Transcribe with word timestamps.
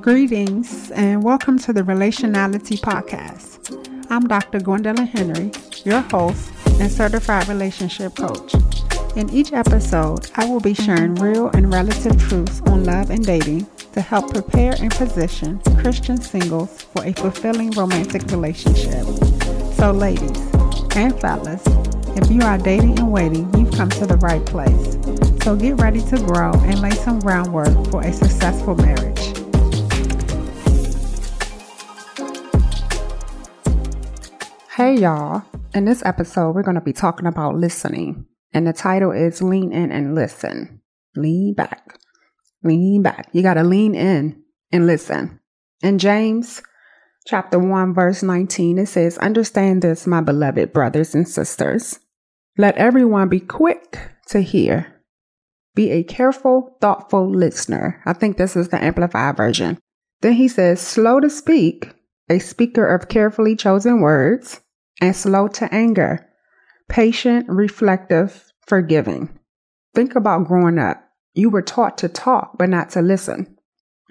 Greetings 0.00 0.90
and 0.90 1.22
welcome 1.22 1.58
to 1.60 1.72
the 1.72 1.82
Relationality 1.82 2.78
Podcast. 2.80 4.08
I'm 4.10 4.26
Dr. 4.26 4.58
Gwendolyn 4.58 5.06
Henry, 5.06 5.52
your 5.84 6.00
host 6.00 6.50
and 6.80 6.90
certified 6.90 7.46
relationship 7.48 8.16
coach. 8.16 8.54
In 9.14 9.28
each 9.30 9.52
episode, 9.52 10.30
I 10.36 10.46
will 10.46 10.60
be 10.60 10.74
sharing 10.74 11.14
real 11.16 11.48
and 11.50 11.72
relative 11.72 12.18
truths 12.20 12.62
on 12.62 12.84
love 12.84 13.10
and 13.10 13.24
dating 13.24 13.66
to 13.92 14.00
help 14.00 14.32
prepare 14.32 14.74
and 14.80 14.90
position 14.90 15.60
Christian 15.78 16.20
singles 16.20 16.82
for 16.82 17.04
a 17.04 17.12
fulfilling 17.12 17.70
romantic 17.72 18.22
relationship. 18.30 19.04
So, 19.74 19.92
ladies 19.92 20.38
and 20.96 21.18
fellas, 21.20 21.62
if 22.16 22.30
you 22.30 22.40
are 22.42 22.58
dating 22.58 22.98
and 22.98 23.12
waiting, 23.12 23.52
you've 23.54 23.72
come 23.72 23.90
to 23.90 24.06
the 24.06 24.16
right 24.16 24.44
place. 24.46 24.94
So, 25.44 25.56
get 25.56 25.80
ready 25.80 26.00
to 26.00 26.16
grow 26.18 26.52
and 26.52 26.80
lay 26.80 26.90
some 26.90 27.20
groundwork 27.20 27.90
for 27.90 28.00
a 28.02 28.12
successful 28.12 28.74
marriage. 28.76 29.11
Hey 34.82 34.96
y'all, 34.96 35.44
in 35.74 35.84
this 35.84 36.04
episode, 36.04 36.56
we're 36.56 36.64
going 36.64 36.74
to 36.74 36.80
be 36.80 36.92
talking 36.92 37.28
about 37.28 37.54
listening, 37.54 38.26
and 38.52 38.66
the 38.66 38.72
title 38.72 39.12
is 39.12 39.40
Lean 39.40 39.72
In 39.72 39.92
and 39.92 40.16
Listen. 40.16 40.80
Lean 41.14 41.54
back, 41.54 42.00
lean 42.64 43.00
back. 43.00 43.28
You 43.30 43.42
got 43.42 43.54
to 43.54 43.62
lean 43.62 43.94
in 43.94 44.42
and 44.72 44.88
listen. 44.88 45.38
In 45.84 46.00
James 46.00 46.64
chapter 47.28 47.60
1, 47.60 47.94
verse 47.94 48.24
19, 48.24 48.78
it 48.80 48.86
says, 48.86 49.18
Understand 49.18 49.82
this, 49.82 50.04
my 50.04 50.20
beloved 50.20 50.72
brothers 50.72 51.14
and 51.14 51.28
sisters. 51.28 52.00
Let 52.58 52.76
everyone 52.76 53.28
be 53.28 53.38
quick 53.38 54.00
to 54.30 54.40
hear. 54.40 55.00
Be 55.76 55.92
a 55.92 56.02
careful, 56.02 56.76
thoughtful 56.80 57.30
listener. 57.30 58.02
I 58.04 58.14
think 58.14 58.36
this 58.36 58.56
is 58.56 58.70
the 58.70 58.82
Amplified 58.82 59.36
version. 59.36 59.78
Then 60.22 60.32
he 60.32 60.48
says, 60.48 60.80
Slow 60.80 61.20
to 61.20 61.30
speak, 61.30 61.94
a 62.28 62.40
speaker 62.40 62.92
of 62.92 63.08
carefully 63.08 63.54
chosen 63.54 64.00
words 64.00 64.60
and 65.02 65.16
slow 65.16 65.48
to 65.48 65.74
anger, 65.74 66.24
patient, 66.88 67.46
reflective, 67.48 68.52
forgiving. 68.66 69.36
Think 69.94 70.14
about 70.14 70.46
growing 70.46 70.78
up. 70.78 71.02
You 71.34 71.50
were 71.50 71.60
taught 71.60 71.98
to 71.98 72.08
talk, 72.08 72.56
but 72.56 72.68
not 72.68 72.90
to 72.90 73.02
listen. 73.02 73.58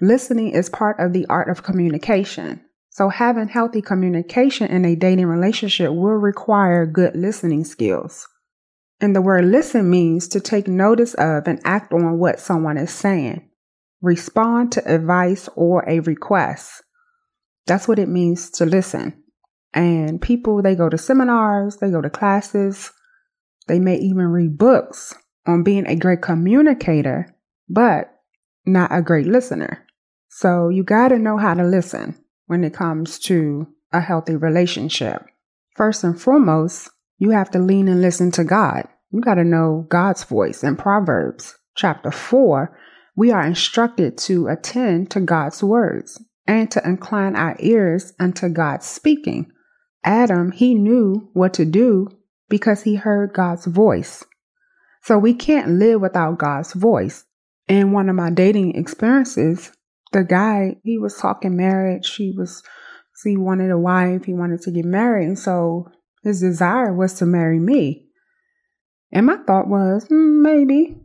Listening 0.02 0.50
is 0.50 0.68
part 0.68 1.00
of 1.00 1.14
the 1.14 1.24
art 1.26 1.48
of 1.48 1.62
communication. 1.62 2.62
So 2.90 3.08
having 3.08 3.48
healthy 3.48 3.80
communication 3.80 4.66
in 4.66 4.84
a 4.84 4.94
dating 4.94 5.26
relationship 5.26 5.90
will 5.90 6.18
require 6.18 6.84
good 6.84 7.16
listening 7.16 7.64
skills. 7.64 8.28
And 9.00 9.16
the 9.16 9.22
word 9.22 9.46
listen 9.46 9.88
means 9.88 10.28
to 10.28 10.40
take 10.40 10.68
notice 10.68 11.14
of 11.14 11.48
and 11.48 11.58
act 11.64 11.94
on 11.94 12.18
what 12.18 12.38
someone 12.38 12.76
is 12.76 12.90
saying, 12.90 13.48
respond 14.02 14.72
to 14.72 14.94
advice 14.94 15.48
or 15.56 15.88
a 15.88 16.00
request. 16.00 16.82
That's 17.66 17.88
what 17.88 17.98
it 17.98 18.10
means 18.10 18.50
to 18.50 18.66
listen. 18.66 19.21
And 19.74 20.20
people, 20.20 20.62
they 20.62 20.74
go 20.74 20.88
to 20.88 20.98
seminars, 20.98 21.78
they 21.78 21.90
go 21.90 22.00
to 22.00 22.10
classes, 22.10 22.90
they 23.68 23.78
may 23.78 23.96
even 23.96 24.26
read 24.26 24.58
books 24.58 25.14
on 25.46 25.62
being 25.62 25.86
a 25.86 25.96
great 25.96 26.22
communicator, 26.22 27.34
but 27.68 28.12
not 28.66 28.94
a 28.94 29.02
great 29.02 29.26
listener. 29.26 29.86
So 30.28 30.68
you 30.68 30.84
got 30.84 31.08
to 31.08 31.18
know 31.18 31.38
how 31.38 31.54
to 31.54 31.64
listen 31.64 32.22
when 32.46 32.64
it 32.64 32.74
comes 32.74 33.18
to 33.20 33.66
a 33.92 34.00
healthy 34.00 34.36
relationship. 34.36 35.24
First 35.74 36.04
and 36.04 36.20
foremost, 36.20 36.90
you 37.18 37.30
have 37.30 37.50
to 37.52 37.58
lean 37.58 37.88
and 37.88 38.02
listen 38.02 38.30
to 38.32 38.44
God. 38.44 38.86
You 39.10 39.20
got 39.20 39.34
to 39.34 39.44
know 39.44 39.86
God's 39.88 40.24
voice. 40.24 40.62
In 40.64 40.76
Proverbs 40.76 41.56
chapter 41.76 42.10
4, 42.10 42.76
we 43.16 43.30
are 43.30 43.46
instructed 43.46 44.16
to 44.18 44.48
attend 44.48 45.10
to 45.10 45.20
God's 45.20 45.62
words 45.62 46.22
and 46.46 46.70
to 46.70 46.82
incline 46.86 47.36
our 47.36 47.56
ears 47.60 48.12
unto 48.18 48.48
God's 48.48 48.86
speaking. 48.86 49.50
Adam, 50.04 50.50
he 50.50 50.74
knew 50.74 51.30
what 51.32 51.54
to 51.54 51.64
do 51.64 52.08
because 52.48 52.82
he 52.82 52.96
heard 52.96 53.32
God's 53.32 53.66
voice. 53.66 54.24
So 55.02 55.18
we 55.18 55.34
can't 55.34 55.78
live 55.78 56.00
without 56.00 56.38
God's 56.38 56.72
voice. 56.72 57.24
In 57.68 57.92
one 57.92 58.08
of 58.08 58.16
my 58.16 58.30
dating 58.30 58.76
experiences, 58.76 59.72
the 60.12 60.24
guy, 60.24 60.76
he 60.84 60.98
was 60.98 61.16
talking 61.16 61.56
marriage. 61.56 62.14
He 62.14 62.34
was, 62.36 62.62
he 63.24 63.36
wanted 63.36 63.70
a 63.70 63.78
wife. 63.78 64.24
He 64.24 64.34
wanted 64.34 64.60
to 64.62 64.70
get 64.70 64.84
married. 64.84 65.26
And 65.26 65.38
so 65.38 65.88
his 66.22 66.40
desire 66.40 66.92
was 66.92 67.14
to 67.14 67.26
marry 67.26 67.58
me. 67.58 68.06
And 69.12 69.26
my 69.26 69.36
thought 69.46 69.68
was, 69.68 70.06
mm, 70.08 70.42
maybe. 70.42 70.96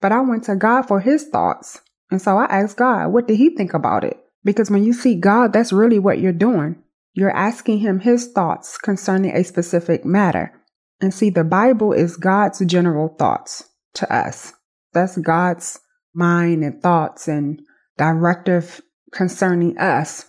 But 0.00 0.12
I 0.12 0.20
went 0.20 0.44
to 0.44 0.56
God 0.56 0.82
for 0.82 1.00
his 1.00 1.24
thoughts. 1.28 1.80
And 2.10 2.20
so 2.20 2.36
I 2.36 2.44
asked 2.44 2.76
God, 2.76 3.08
what 3.08 3.26
did 3.26 3.36
he 3.36 3.50
think 3.50 3.74
about 3.74 4.04
it? 4.04 4.18
Because 4.44 4.70
when 4.70 4.84
you 4.84 4.92
see 4.92 5.14
God, 5.14 5.52
that's 5.52 5.72
really 5.72 5.98
what 5.98 6.18
you're 6.18 6.32
doing. 6.32 6.76
You're 7.14 7.34
asking 7.34 7.78
him 7.78 8.00
his 8.00 8.26
thoughts 8.32 8.76
concerning 8.76 9.34
a 9.34 9.44
specific 9.44 10.04
matter. 10.04 10.52
And 11.00 11.14
see, 11.14 11.30
the 11.30 11.44
Bible 11.44 11.92
is 11.92 12.16
God's 12.16 12.64
general 12.66 13.14
thoughts 13.18 13.64
to 13.94 14.12
us. 14.12 14.52
That's 14.92 15.16
God's 15.18 15.78
mind 16.12 16.64
and 16.64 16.82
thoughts 16.82 17.28
and 17.28 17.62
directive 17.96 18.80
concerning 19.12 19.78
us. 19.78 20.26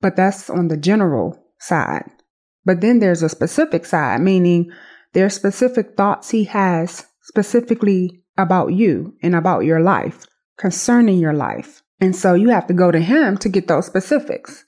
But 0.00 0.16
that's 0.16 0.50
on 0.50 0.68
the 0.68 0.76
general 0.76 1.42
side. 1.60 2.10
But 2.64 2.80
then 2.80 2.98
there's 2.98 3.22
a 3.22 3.28
specific 3.28 3.86
side, 3.86 4.20
meaning 4.20 4.70
there 5.12 5.26
are 5.26 5.30
specific 5.30 5.96
thoughts 5.96 6.30
he 6.30 6.44
has 6.44 7.06
specifically 7.22 8.22
about 8.36 8.72
you 8.72 9.14
and 9.22 9.34
about 9.34 9.64
your 9.64 9.80
life, 9.80 10.26
concerning 10.58 11.18
your 11.18 11.32
life. 11.32 11.82
And 12.00 12.14
so 12.14 12.34
you 12.34 12.50
have 12.50 12.66
to 12.66 12.74
go 12.74 12.90
to 12.90 13.00
him 13.00 13.38
to 13.38 13.48
get 13.48 13.68
those 13.68 13.86
specifics. 13.86 14.64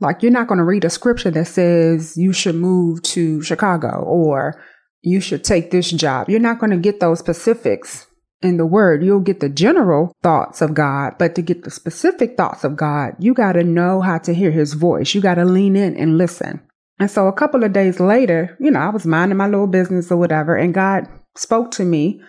Like 0.00 0.22
you're 0.22 0.32
not 0.32 0.46
going 0.46 0.58
to 0.58 0.64
read 0.64 0.84
a 0.84 0.90
scripture 0.90 1.30
that 1.30 1.46
says 1.46 2.16
you 2.16 2.32
should 2.32 2.54
move 2.54 3.02
to 3.02 3.42
Chicago 3.42 4.02
or 4.06 4.60
you 5.02 5.20
should 5.20 5.44
take 5.44 5.70
this 5.70 5.90
job. 5.90 6.28
You're 6.28 6.40
not 6.40 6.58
going 6.58 6.70
to 6.70 6.76
get 6.76 7.00
those 7.00 7.18
specifics 7.18 8.06
in 8.42 8.56
the 8.56 8.66
word. 8.66 9.02
You'll 9.02 9.20
get 9.20 9.40
the 9.40 9.48
general 9.48 10.12
thoughts 10.22 10.60
of 10.60 10.74
God, 10.74 11.14
but 11.18 11.34
to 11.34 11.42
get 11.42 11.64
the 11.64 11.70
specific 11.70 12.36
thoughts 12.36 12.64
of 12.64 12.76
God, 12.76 13.14
you 13.18 13.34
got 13.34 13.52
to 13.52 13.64
know 13.64 14.00
how 14.00 14.18
to 14.18 14.34
hear 14.34 14.50
his 14.50 14.74
voice. 14.74 15.14
You 15.14 15.20
got 15.20 15.34
to 15.34 15.44
lean 15.44 15.74
in 15.74 15.96
and 15.96 16.18
listen. 16.18 16.60
And 17.00 17.10
so 17.10 17.26
a 17.26 17.32
couple 17.32 17.64
of 17.64 17.72
days 17.72 18.00
later, 18.00 18.56
you 18.60 18.70
know, 18.70 18.80
I 18.80 18.90
was 18.90 19.06
minding 19.06 19.38
my 19.38 19.46
little 19.46 19.66
business 19.66 20.10
or 20.10 20.16
whatever, 20.16 20.56
and 20.56 20.74
God 20.74 21.08
spoke 21.36 21.70
to 21.72 21.84
me 21.84 22.20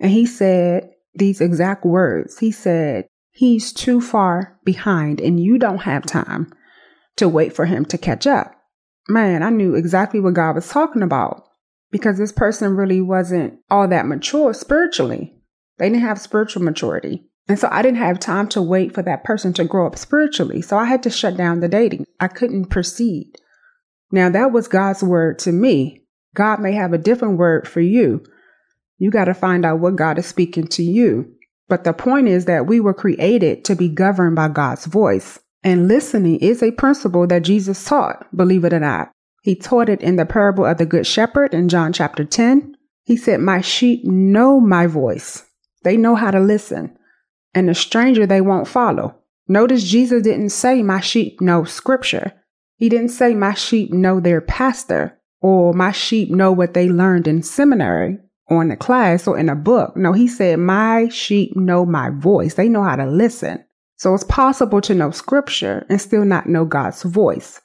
and 0.00 0.10
he 0.10 0.26
said 0.26 0.90
these 1.14 1.40
exact 1.40 1.84
words. 1.84 2.38
He 2.38 2.50
said, 2.50 3.06
He's 3.30 3.72
too 3.72 4.00
far 4.00 4.58
behind 4.64 5.20
and 5.20 5.38
you 5.38 5.58
don't 5.58 5.78
have 5.78 6.04
time 6.04 6.52
to 7.18 7.28
wait 7.28 7.54
for 7.54 7.66
him 7.66 7.84
to 7.86 7.98
catch 7.98 8.26
up. 8.26 8.54
Man, 9.08 9.42
I 9.42 9.50
knew 9.50 9.74
exactly 9.74 10.20
what 10.20 10.34
God 10.34 10.54
was 10.54 10.68
talking 10.68 11.02
about 11.02 11.44
because 11.90 12.18
this 12.18 12.32
person 12.32 12.76
really 12.76 13.00
wasn't 13.00 13.58
all 13.70 13.88
that 13.88 14.06
mature 14.06 14.52
spiritually. 14.52 15.34
They 15.78 15.88
didn't 15.88 16.02
have 16.02 16.20
spiritual 16.20 16.62
maturity. 16.62 17.24
And 17.48 17.58
so 17.58 17.68
I 17.70 17.80
didn't 17.80 17.98
have 17.98 18.20
time 18.20 18.48
to 18.48 18.60
wait 18.60 18.94
for 18.94 19.02
that 19.02 19.24
person 19.24 19.54
to 19.54 19.64
grow 19.64 19.86
up 19.86 19.96
spiritually. 19.96 20.60
So 20.60 20.76
I 20.76 20.84
had 20.84 21.02
to 21.04 21.10
shut 21.10 21.36
down 21.36 21.60
the 21.60 21.68
dating. 21.68 22.04
I 22.20 22.28
couldn't 22.28 22.66
proceed. 22.66 23.32
Now 24.10 24.28
that 24.30 24.52
was 24.52 24.68
God's 24.68 25.02
word 25.02 25.38
to 25.40 25.52
me. 25.52 26.04
God 26.34 26.60
may 26.60 26.72
have 26.72 26.92
a 26.92 26.98
different 26.98 27.38
word 27.38 27.66
for 27.66 27.80
you. 27.80 28.22
You 28.98 29.10
got 29.10 29.26
to 29.26 29.34
find 29.34 29.64
out 29.64 29.80
what 29.80 29.96
God 29.96 30.18
is 30.18 30.26
speaking 30.26 30.66
to 30.68 30.82
you. 30.82 31.34
But 31.68 31.84
the 31.84 31.92
point 31.92 32.28
is 32.28 32.46
that 32.46 32.66
we 32.66 32.80
were 32.80 32.94
created 32.94 33.64
to 33.66 33.74
be 33.74 33.88
governed 33.88 34.36
by 34.36 34.48
God's 34.48 34.86
voice. 34.86 35.38
And 35.62 35.88
listening 35.88 36.38
is 36.40 36.62
a 36.62 36.70
principle 36.72 37.26
that 37.26 37.42
Jesus 37.42 37.84
taught, 37.84 38.26
believe 38.36 38.64
it 38.64 38.72
or 38.72 38.80
not. 38.80 39.10
He 39.42 39.54
taught 39.56 39.88
it 39.88 40.00
in 40.00 40.16
the 40.16 40.26
parable 40.26 40.64
of 40.64 40.78
the 40.78 40.86
Good 40.86 41.06
Shepherd 41.06 41.54
in 41.54 41.68
John 41.68 41.92
chapter 41.92 42.24
10. 42.24 42.76
He 43.04 43.16
said, 43.16 43.40
My 43.40 43.60
sheep 43.60 44.04
know 44.04 44.60
my 44.60 44.86
voice. 44.86 45.46
They 45.84 45.96
know 45.96 46.14
how 46.14 46.30
to 46.30 46.40
listen. 46.40 46.96
And 47.54 47.70
a 47.70 47.74
stranger 47.74 48.26
they 48.26 48.40
won't 48.40 48.68
follow. 48.68 49.16
Notice 49.48 49.84
Jesus 49.84 50.22
didn't 50.22 50.50
say, 50.50 50.82
My 50.82 51.00
sheep 51.00 51.40
know 51.40 51.64
scripture. 51.64 52.32
He 52.76 52.88
didn't 52.88 53.08
say, 53.08 53.34
My 53.34 53.54
sheep 53.54 53.92
know 53.92 54.20
their 54.20 54.40
pastor 54.40 55.18
or 55.40 55.72
my 55.72 55.92
sheep 55.92 56.30
know 56.30 56.52
what 56.52 56.74
they 56.74 56.88
learned 56.88 57.26
in 57.26 57.42
seminary 57.42 58.18
or 58.46 58.62
in 58.62 58.70
a 58.70 58.76
class 58.76 59.26
or 59.26 59.38
in 59.38 59.48
a 59.48 59.56
book. 59.56 59.96
No, 59.96 60.12
he 60.12 60.28
said, 60.28 60.58
My 60.58 61.08
sheep 61.08 61.56
know 61.56 61.86
my 61.86 62.10
voice. 62.10 62.54
They 62.54 62.68
know 62.68 62.82
how 62.82 62.96
to 62.96 63.06
listen. 63.06 63.64
So 63.98 64.14
it's 64.14 64.24
possible 64.24 64.80
to 64.82 64.94
know 64.94 65.10
scripture 65.10 65.84
and 65.90 66.00
still 66.00 66.24
not 66.24 66.46
know 66.46 66.64
God's 66.64 67.02
voice. 67.02 67.60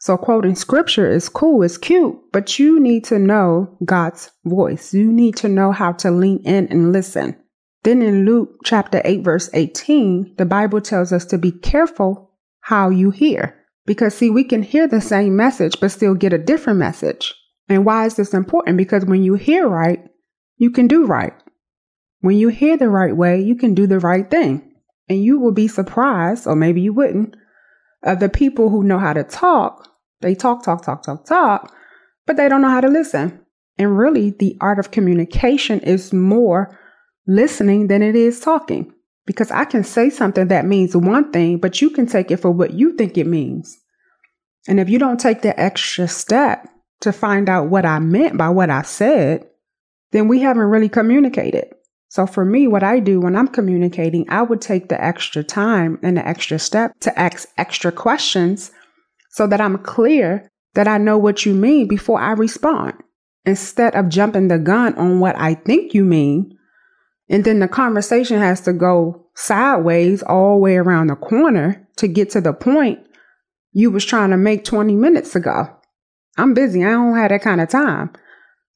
So 0.00 0.16
quoting 0.16 0.54
scripture 0.54 1.10
is 1.10 1.28
cool, 1.28 1.62
it's 1.62 1.76
cute, 1.76 2.16
but 2.32 2.58
you 2.58 2.80
need 2.80 3.04
to 3.04 3.18
know 3.18 3.76
God's 3.84 4.30
voice. 4.44 4.94
You 4.94 5.12
need 5.12 5.36
to 5.36 5.48
know 5.48 5.72
how 5.72 5.92
to 5.92 6.10
lean 6.10 6.40
in 6.44 6.68
and 6.68 6.92
listen. 6.92 7.36
Then 7.82 8.00
in 8.00 8.24
Luke 8.24 8.60
chapter 8.64 9.02
8 9.04 9.22
verse 9.22 9.50
18, 9.52 10.36
the 10.38 10.46
Bible 10.46 10.80
tells 10.80 11.12
us 11.12 11.24
to 11.26 11.38
be 11.38 11.52
careful 11.52 12.30
how 12.60 12.90
you 12.90 13.10
hear. 13.10 13.54
Because 13.86 14.14
see, 14.14 14.30
we 14.30 14.44
can 14.44 14.62
hear 14.62 14.86
the 14.86 15.00
same 15.00 15.36
message, 15.36 15.80
but 15.80 15.90
still 15.90 16.14
get 16.14 16.32
a 16.32 16.38
different 16.38 16.78
message. 16.78 17.34
And 17.68 17.84
why 17.84 18.06
is 18.06 18.16
this 18.16 18.34
important? 18.34 18.76
Because 18.76 19.04
when 19.04 19.22
you 19.22 19.34
hear 19.34 19.68
right, 19.68 20.00
you 20.56 20.70
can 20.70 20.88
do 20.88 21.06
right. 21.06 21.34
When 22.20 22.36
you 22.36 22.48
hear 22.48 22.76
the 22.76 22.88
right 22.88 23.16
way, 23.16 23.40
you 23.40 23.54
can 23.54 23.74
do 23.74 23.86
the 23.86 24.00
right 24.00 24.28
thing. 24.30 24.67
And 25.08 25.22
you 25.22 25.38
will 25.38 25.52
be 25.52 25.68
surprised, 25.68 26.46
or 26.46 26.54
maybe 26.54 26.80
you 26.80 26.92
wouldn't, 26.92 27.34
of 28.02 28.20
the 28.20 28.28
people 28.28 28.68
who 28.68 28.84
know 28.84 28.98
how 28.98 29.12
to 29.12 29.24
talk. 29.24 29.88
They 30.20 30.34
talk, 30.34 30.62
talk, 30.62 30.82
talk, 30.84 31.02
talk, 31.02 31.24
talk, 31.24 31.74
but 32.26 32.36
they 32.36 32.48
don't 32.48 32.62
know 32.62 32.70
how 32.70 32.80
to 32.80 32.88
listen. 32.88 33.40
And 33.78 33.96
really, 33.96 34.30
the 34.30 34.56
art 34.60 34.78
of 34.78 34.90
communication 34.90 35.80
is 35.80 36.12
more 36.12 36.78
listening 37.26 37.86
than 37.86 38.02
it 38.02 38.16
is 38.16 38.40
talking. 38.40 38.92
Because 39.24 39.50
I 39.50 39.64
can 39.64 39.84
say 39.84 40.10
something 40.10 40.48
that 40.48 40.64
means 40.64 40.96
one 40.96 41.30
thing, 41.32 41.58
but 41.58 41.80
you 41.80 41.90
can 41.90 42.06
take 42.06 42.30
it 42.30 42.38
for 42.38 42.50
what 42.50 42.72
you 42.72 42.96
think 42.96 43.16
it 43.16 43.26
means. 43.26 43.78
And 44.66 44.80
if 44.80 44.88
you 44.88 44.98
don't 44.98 45.20
take 45.20 45.42
the 45.42 45.58
extra 45.58 46.08
step 46.08 46.66
to 47.00 47.12
find 47.12 47.48
out 47.48 47.68
what 47.68 47.86
I 47.86 47.98
meant 47.98 48.36
by 48.36 48.48
what 48.48 48.70
I 48.70 48.82
said, 48.82 49.46
then 50.12 50.28
we 50.28 50.40
haven't 50.40 50.62
really 50.62 50.88
communicated. 50.88 51.72
So 52.08 52.26
for 52.26 52.44
me, 52.44 52.66
what 52.66 52.82
I 52.82 53.00
do 53.00 53.20
when 53.20 53.36
I'm 53.36 53.48
communicating, 53.48 54.28
I 54.30 54.42
would 54.42 54.60
take 54.60 54.88
the 54.88 55.02
extra 55.02 55.44
time 55.44 55.98
and 56.02 56.16
the 56.16 56.26
extra 56.26 56.58
step 56.58 56.98
to 57.00 57.18
ask 57.18 57.48
extra 57.58 57.92
questions 57.92 58.72
so 59.30 59.46
that 59.46 59.60
I'm 59.60 59.78
clear 59.78 60.50
that 60.74 60.88
I 60.88 60.98
know 60.98 61.18
what 61.18 61.44
you 61.44 61.54
mean 61.54 61.86
before 61.86 62.20
I 62.20 62.32
respond 62.32 62.94
instead 63.44 63.94
of 63.94 64.08
jumping 64.08 64.48
the 64.48 64.58
gun 64.58 64.94
on 64.94 65.20
what 65.20 65.38
I 65.38 65.54
think 65.54 65.94
you 65.94 66.04
mean. 66.04 66.56
And 67.28 67.44
then 67.44 67.58
the 67.58 67.68
conversation 67.68 68.38
has 68.38 68.62
to 68.62 68.72
go 68.72 69.26
sideways 69.34 70.22
all 70.22 70.54
the 70.54 70.60
way 70.60 70.76
around 70.76 71.08
the 71.08 71.16
corner 71.16 71.86
to 71.96 72.08
get 72.08 72.30
to 72.30 72.40
the 72.40 72.52
point 72.52 73.00
you 73.72 73.90
was 73.90 74.04
trying 74.04 74.30
to 74.30 74.36
make 74.36 74.64
20 74.64 74.94
minutes 74.94 75.36
ago. 75.36 75.68
I'm 76.36 76.54
busy. 76.54 76.84
I 76.84 76.90
don't 76.90 77.16
have 77.16 77.30
that 77.30 77.42
kind 77.42 77.60
of 77.60 77.68
time. 77.68 78.12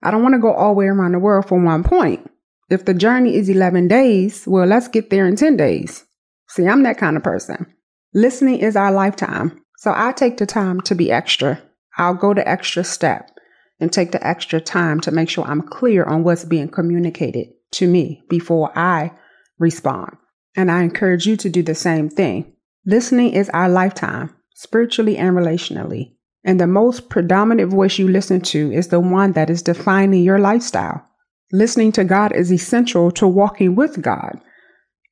I 0.03 0.11
don't 0.11 0.23
want 0.23 0.35
to 0.35 0.41
go 0.41 0.53
all 0.53 0.75
the 0.75 0.79
way 0.79 0.87
around 0.87 1.13
the 1.13 1.19
world 1.19 1.47
for 1.47 1.63
one 1.63 1.83
point. 1.83 2.29
If 2.73 2.87
the 2.87 2.95
journey 2.95 3.37
is 3.37 3.51
11 3.51 3.89
days, 3.89 4.47
well, 4.47 4.67
let's 4.67 4.89
get 4.89 5.11
there 5.11 5.27
in 5.27 5.37
10 5.37 5.59
days. 5.59 6.07
See, 6.49 6.67
I'm 6.67 6.83
that 6.85 6.97
kind 6.97 7.19
of 7.19 7.23
person. 7.23 7.67
Listening 8.15 8.61
is 8.61 8.77
our 8.77 8.91
lifetime. 8.91 9.61
So 9.77 9.93
I 9.95 10.13
take 10.13 10.39
the 10.39 10.47
time 10.47 10.81
to 10.83 10.95
be 10.95 11.13
extra. 11.13 11.61
I'll 11.99 12.15
go 12.15 12.33
the 12.33 12.49
extra 12.49 12.83
step 12.83 13.31
and 13.79 13.93
take 13.93 14.13
the 14.13 14.27
extra 14.27 14.59
time 14.59 15.01
to 15.01 15.11
make 15.11 15.29
sure 15.29 15.45
I'm 15.45 15.61
clear 15.61 16.05
on 16.05 16.25
what's 16.25 16.47
being 16.47 16.71
communicated 16.71 17.49
to 17.73 17.87
me 17.87 18.23
before 18.31 18.73
I 18.75 19.13
respond. 19.59 20.17
And 20.57 20.71
I 20.71 20.83
encourage 20.83 21.27
you 21.27 21.37
to 21.37 21.51
do 21.51 21.63
the 21.63 21.75
same 21.75 22.09
thing. 22.09 22.55
Listening 22.87 23.35
is 23.35 23.51
our 23.51 23.69
lifetime, 23.69 24.35
spiritually 24.55 25.19
and 25.19 25.37
relationally. 25.37 26.15
And 26.43 26.59
the 26.59 26.67
most 26.67 27.11
predominant 27.11 27.71
voice 27.71 27.99
you 27.99 28.09
listen 28.09 28.41
to 28.41 28.73
is 28.73 28.89
the 28.89 28.99
one 28.99 29.33
that 29.33 29.51
is 29.51 29.61
defining 29.61 30.23
your 30.23 30.39
lifestyle. 30.39 31.07
Listening 31.53 31.93
to 31.93 32.05
God 32.05 32.33
is 32.33 32.51
essential 32.51 33.11
to 33.13 33.29
walking 33.29 33.75
with 33.75 34.01
God. 34.01 34.41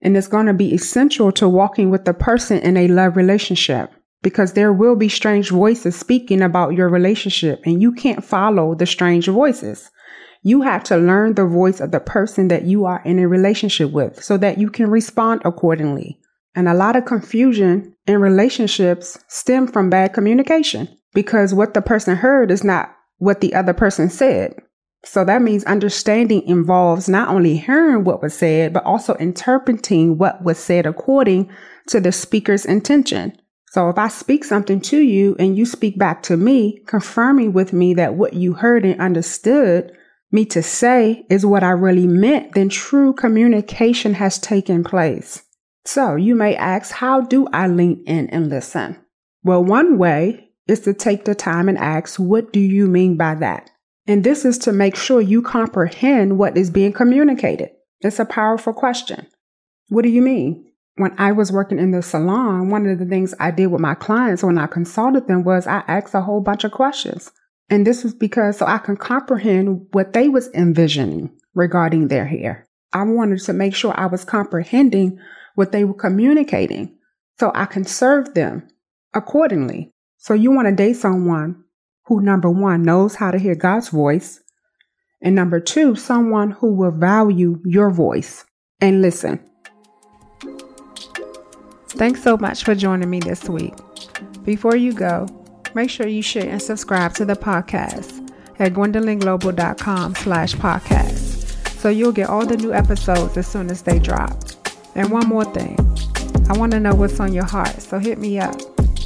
And 0.01 0.17
it's 0.17 0.27
going 0.27 0.47
to 0.47 0.55
be 0.55 0.73
essential 0.73 1.31
to 1.33 1.47
walking 1.47 1.91
with 1.91 2.07
the 2.07 2.15
person 2.15 2.59
in 2.61 2.79
a 2.79 2.89
love 2.89 3.17
relationship 3.17 3.91
because 4.23 4.55
there 4.55 4.73
will 4.73 4.97
be 4.97 5.11
strange 5.11 5.51
voices 5.51 5.97
speaking 5.97 6.41
about 6.41 6.73
your 6.73 6.89
relationship 6.89 7.61
and 7.67 7.83
you 7.83 7.93
can't 7.93 8.25
follow 8.25 8.75
the 8.75 8.87
strange 8.87 9.27
voices. 9.27 9.91
You 10.43 10.63
have 10.63 10.83
to 10.85 10.97
learn 10.97 11.35
the 11.35 11.45
voice 11.45 11.81
of 11.81 11.91
the 11.91 12.01
person 12.01 12.49
that 12.49 12.65
you 12.65 12.87
are 12.87 13.03
in 13.05 13.19
a 13.19 13.29
relationship 13.29 13.91
with 13.93 14.25
so 14.25 14.39
that 14.39 14.57
you 14.57 14.71
can 14.71 14.91
respond 14.91 15.43
accordingly. 15.45 16.19
And 16.55 16.67
a 16.67 16.75
lot 16.75 16.97
of 16.97 17.05
confusion 17.05 17.95
in 18.07 18.19
relationships 18.19 19.23
stem 19.29 19.67
from 19.67 19.91
bad 19.91 20.15
communication 20.15 20.89
because 21.13 21.53
what 21.53 21.75
the 21.75 21.83
person 21.83 22.17
heard 22.17 22.51
is 22.51 22.65
not 22.65 22.91
what 23.19 23.43
the 23.43 23.53
other 23.55 23.75
person 23.75 24.09
said. 24.09 24.55
So 25.05 25.25
that 25.25 25.43
means 25.43 25.65
understanding 25.65 26.43
involves 26.43 27.09
not 27.09 27.29
only 27.29 27.57
hearing 27.57 28.05
what 28.05 28.23
was 28.23 28.35
said, 28.35 28.73
but 28.73 28.85
also 28.85 29.15
interpreting 29.15 30.19
what 30.19 30.45
was 30.45 30.59
said 30.59 30.87
according 30.87 31.51
to 31.89 32.01
the 32.01 32.13
speaker's 32.13 32.67
intention. 32.67 33.33
So 33.71 33.89
if 33.89 33.99
I 33.99 34.09
speak 34.09 34.45
something 34.45 34.81
to 34.83 34.99
you 34.99 35.37
and 35.39 35.57
you 35.57 35.65
speak 35.65 35.99
back 35.99 36.23
to 36.25 36.37
me, 36.37 36.83
confirming 36.87 37.53
with 37.53 37.73
me 37.73 37.95
that 37.95 38.15
what 38.15 38.35
you 38.35 38.55
heard 38.55 38.85
and 38.85 39.01
understood 39.01 39.93
me 40.33 40.45
to 40.47 40.63
say 40.63 41.25
is 41.31 41.47
what 41.47 41.63
I 41.63 41.71
really 41.71 42.07
meant, 42.07 42.55
then 42.55 42.69
true 42.69 43.13
communication 43.13 44.15
has 44.15 44.39
taken 44.39 44.85
place. 44.85 45.45
So 45.85 46.17
you 46.17 46.35
may 46.35 46.57
ask, 46.57 46.93
how 46.93 47.21
do 47.21 47.47
I 47.53 47.69
lean 47.69 48.03
in 48.07 48.29
and 48.31 48.49
listen? 48.49 48.99
Well, 49.43 49.65
one 49.65 49.99
way 49.99 50.51
is 50.67 50.81
to 50.81 50.93
take 50.93 51.25
the 51.25 51.35
time 51.35 51.69
and 51.69 51.79
ask, 51.79 52.19
what 52.19 52.53
do 52.53 52.61
you 52.61 52.87
mean 52.87 53.17
by 53.17 53.37
that? 53.37 53.70
And 54.11 54.25
this 54.25 54.45
is 54.45 54.59
to 54.59 54.73
make 54.73 54.97
sure 54.97 55.21
you 55.21 55.41
comprehend 55.41 56.37
what 56.37 56.57
is 56.57 56.69
being 56.69 56.93
communicated. 56.93 57.71
It's 58.01 58.19
a 58.19 58.25
powerful 58.25 58.73
question. 58.73 59.29
What 59.87 60.03
do 60.03 60.09
you 60.09 60.21
mean? 60.21 60.69
When 60.97 61.15
I 61.17 61.31
was 61.31 61.53
working 61.53 61.79
in 61.79 61.93
the 61.93 62.03
salon, 62.03 62.71
one 62.71 62.89
of 62.89 62.99
the 62.99 63.07
things 63.07 63.37
I 63.39 63.53
did 63.53 63.69
with 63.69 63.81
my 63.81 63.95
clients 63.95 64.43
when 64.43 64.59
I 64.59 64.67
consulted 64.67 65.29
them 65.29 65.45
was 65.45 65.69
I 65.69 65.85
asked 65.87 66.13
a 66.13 66.23
whole 66.23 66.41
bunch 66.41 66.65
of 66.65 66.73
questions. 66.73 67.31
And 67.69 67.87
this 67.87 68.03
was 68.03 68.13
because 68.13 68.59
so 68.59 68.67
I 68.67 68.79
can 68.79 68.97
comprehend 68.97 69.87
what 69.93 70.13
they 70.13 70.29
was 70.29 70.51
envisioning 70.55 71.31
regarding 71.55 72.09
their 72.09 72.27
hair. 72.27 72.67
I 72.93 73.05
wanted 73.05 73.39
to 73.43 73.53
make 73.53 73.77
sure 73.77 73.95
I 73.97 74.07
was 74.07 74.25
comprehending 74.25 75.21
what 75.55 75.71
they 75.71 75.85
were 75.85 75.95
communicating 75.95 76.99
so 77.39 77.53
I 77.55 77.67
can 77.67 77.85
serve 77.85 78.35
them 78.35 78.67
accordingly. 79.15 79.93
So 80.19 80.35
you 80.35 80.51
want 80.51 80.67
to 80.67 80.75
date 80.75 80.97
someone 80.97 81.63
who, 82.11 82.21
number 82.21 82.51
one, 82.51 82.83
knows 82.83 83.15
how 83.15 83.31
to 83.31 83.39
hear 83.39 83.55
God's 83.55 83.91
voice, 83.91 84.41
and 85.23 85.33
number 85.37 85.61
two, 85.61 85.95
someone 85.95 86.51
who 86.51 86.75
will 86.75 86.91
value 86.91 87.63
your 87.65 87.89
voice 87.89 88.45
and 88.81 89.01
listen. 89.01 89.39
Thanks 91.91 92.21
so 92.21 92.37
much 92.37 92.65
for 92.65 92.75
joining 92.75 93.09
me 93.09 93.21
this 93.21 93.49
week. 93.49 93.75
Before 94.43 94.75
you 94.75 94.93
go, 94.93 95.29
make 95.77 95.89
sure 95.89 96.09
you 96.09 96.21
share 96.21 96.49
and 96.49 96.61
subscribe 96.61 97.15
to 97.15 97.25
the 97.25 97.35
podcast 97.35 98.29
at 98.59 98.73
gwendolynglobal.com 98.73 100.17
slash 100.17 100.55
podcast 100.55 101.79
so 101.79 101.91
you'll 101.91 102.11
get 102.11 102.29
all 102.29 102.45
the 102.45 102.57
new 102.57 102.73
episodes 102.73 103.37
as 103.37 103.47
soon 103.47 103.71
as 103.71 103.83
they 103.83 104.01
drop. 104.01 104.37
And 104.97 105.13
one 105.13 105.29
more 105.29 105.45
thing, 105.45 105.79
I 106.49 106.59
want 106.59 106.73
to 106.73 106.81
know 106.81 106.93
what's 106.97 107.21
on 107.21 107.33
your 107.33 107.47
heart, 107.47 107.81
so 107.81 108.01
hit 108.01 108.19
me 108.19 108.41
up 108.41 108.57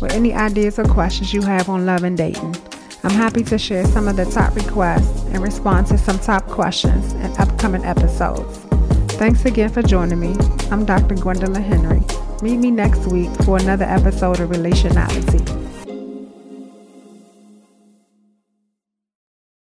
with 0.01 0.13
any 0.13 0.33
ideas 0.33 0.79
or 0.79 0.85
questions 0.85 1.35
you 1.35 1.43
have 1.43 1.69
on 1.69 1.85
love 1.85 2.03
and 2.03 2.17
dating. 2.17 2.57
I'm 3.05 3.11
happy 3.11 3.45
to 3.45 3.59
share 3.59 3.85
some 3.85 4.09
of 4.09 4.17
the 4.17 4.25
top 4.25 4.57
requests 4.57 5.25
and 5.25 5.43
respond 5.43 5.89
to 5.89 5.99
some 5.99 6.19
top 6.19 6.47
questions 6.47 7.13
in 7.13 7.27
upcoming 7.39 7.85
episodes. 7.85 8.59
Thanks 9.19 9.45
again 9.45 9.69
for 9.69 9.83
joining 9.83 10.19
me. 10.19 10.35
I'm 10.71 10.87
Dr. 10.87 11.15
Gwendolyn 11.15 11.63
Henry. 11.63 12.01
Meet 12.41 12.57
me 12.57 12.71
next 12.71 13.07
week 13.09 13.31
for 13.45 13.59
another 13.59 13.85
episode 13.85 14.41
of 14.41 14.49
Relationality. 14.49 15.64